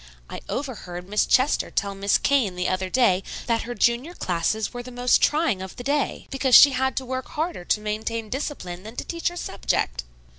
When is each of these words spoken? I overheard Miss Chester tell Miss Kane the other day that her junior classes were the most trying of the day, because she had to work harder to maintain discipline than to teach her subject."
I 0.31 0.41
overheard 0.49 1.07
Miss 1.07 1.27
Chester 1.27 1.69
tell 1.69 1.93
Miss 1.93 2.17
Kane 2.17 2.55
the 2.55 2.67
other 2.67 2.89
day 2.89 3.21
that 3.45 3.61
her 3.69 3.75
junior 3.75 4.15
classes 4.15 4.73
were 4.73 4.81
the 4.81 4.89
most 4.89 5.21
trying 5.21 5.61
of 5.61 5.75
the 5.75 5.83
day, 5.83 6.25
because 6.31 6.55
she 6.55 6.71
had 6.71 6.97
to 6.97 7.05
work 7.05 7.27
harder 7.27 7.63
to 7.65 7.79
maintain 7.79 8.27
discipline 8.27 8.81
than 8.81 8.95
to 8.95 9.03
teach 9.05 9.27
her 9.27 9.37
subject." 9.37 10.03